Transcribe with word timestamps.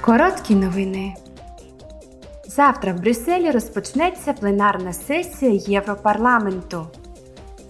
Короткі 0.00 0.54
новини. 0.54 1.14
Завтра 2.46 2.92
в 2.92 3.00
Брюсселі 3.00 3.50
розпочнеться 3.50 4.32
пленарна 4.32 4.92
сесія 4.92 5.52
Європарламенту. 5.66 6.86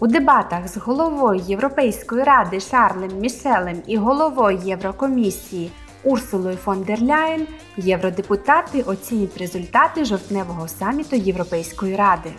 У 0.00 0.06
дебатах 0.06 0.68
з 0.68 0.76
головою 0.76 1.42
Європейської 1.46 2.24
ради 2.24 2.60
Шарлем 2.60 3.18
Мішелем 3.20 3.82
і 3.86 3.96
головою 3.96 4.60
Єврокомісії 4.64 5.70
Урсулою 6.04 6.56
фон 6.56 6.82
дер 6.82 7.02
Ляєн 7.02 7.46
євродепутати 7.76 8.82
оцінять 8.82 9.38
результати 9.38 10.04
жовтневого 10.04 10.68
саміту 10.68 11.16
Європейської 11.16 11.96
ради. 11.96 12.30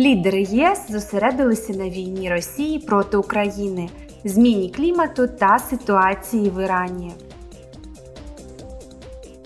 Лідери 0.00 0.42
ЄС 0.42 0.90
зосередилися 0.90 1.72
на 1.72 1.88
війні 1.88 2.30
Росії 2.30 2.78
проти 2.78 3.16
України, 3.16 3.88
зміні 4.24 4.70
клімату 4.70 5.28
та 5.28 5.58
ситуації 5.58 6.50
в 6.50 6.64
Ірані. 6.64 7.12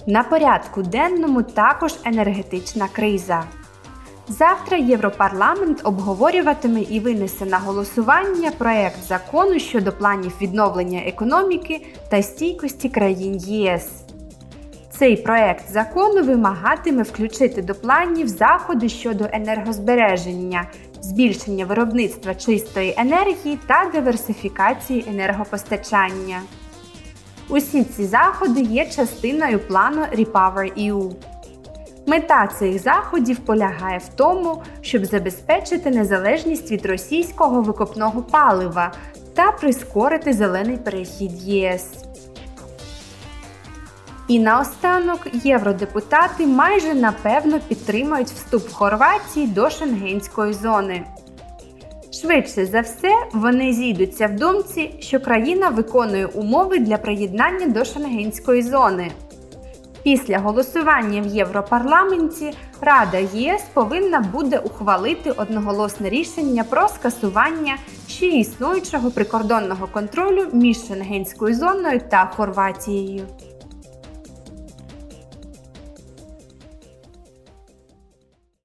На 0.06 0.22
порядку 0.22 0.82
денному 0.82 1.42
також 1.42 1.94
енергетична 2.04 2.88
криза. 2.92 3.44
Завтра 4.28 4.76
Європарламент 4.76 5.80
обговорюватиме 5.84 6.80
і 6.80 7.00
винесе 7.00 7.46
на 7.46 7.58
голосування 7.58 8.50
проект 8.58 9.02
закону 9.08 9.58
щодо 9.58 9.92
планів 9.92 10.32
відновлення 10.40 11.02
економіки 11.06 11.86
та 12.10 12.22
стійкості 12.22 12.88
країн 12.88 13.36
ЄС. 13.36 13.88
Цей 14.90 15.16
проект 15.16 15.72
закону 15.72 16.22
вимагатиме 16.22 17.02
включити 17.02 17.62
до 17.62 17.74
планів 17.74 18.28
заходи 18.28 18.88
щодо 18.88 19.26
енергозбереження, 19.32 20.70
збільшення 21.00 21.64
виробництва 21.64 22.34
чистої 22.34 22.94
енергії 22.96 23.58
та 23.66 23.90
диверсифікації 23.92 25.04
енергопостачання. 25.08 26.40
Усі 27.50 27.84
ці 27.84 28.04
заходи 28.04 28.60
є 28.60 28.86
частиною 28.86 29.58
плану 29.58 30.02
REPowerEU. 30.02 31.12
Мета 32.06 32.46
цих 32.46 32.82
заходів 32.82 33.38
полягає 33.38 33.98
в 33.98 34.08
тому, 34.08 34.62
щоб 34.80 35.04
забезпечити 35.04 35.90
незалежність 35.90 36.70
від 36.70 36.86
російського 36.86 37.62
викопного 37.62 38.22
палива 38.22 38.92
та 39.34 39.52
прискорити 39.52 40.32
зелений 40.32 40.76
перехід 40.76 41.32
ЄС. 41.42 42.04
І 44.28 44.38
наостанок 44.38 45.20
євродепутати 45.44 46.46
майже 46.46 46.94
напевно 46.94 47.60
підтримають 47.68 48.28
вступ 48.28 48.72
Хорватії 48.72 49.46
до 49.46 49.70
шенгенської 49.70 50.52
зони. 50.52 51.04
Швидше 52.20 52.66
за 52.66 52.80
все, 52.80 53.12
вони 53.32 53.72
зійдуться 53.72 54.26
в 54.26 54.36
думці, 54.36 54.90
що 54.98 55.20
країна 55.20 55.68
виконує 55.68 56.26
умови 56.26 56.78
для 56.78 56.96
приєднання 56.96 57.66
до 57.66 57.84
шенгенської 57.84 58.62
зони. 58.62 59.10
Після 60.02 60.38
голосування 60.38 61.22
в 61.22 61.26
Європарламенті 61.26 62.52
Рада 62.80 63.18
ЄС 63.18 63.62
повинна 63.74 64.20
буде 64.20 64.58
ухвалити 64.58 65.30
одноголосне 65.30 66.08
рішення 66.08 66.64
про 66.64 66.88
скасування 66.88 67.76
ще 68.08 68.26
існуючого 68.26 69.10
прикордонного 69.10 69.86
контролю 69.86 70.46
між 70.52 70.86
Шенгенською 70.86 71.54
зоною 71.54 72.00
та 72.10 72.26
Хорватією. 72.36 73.26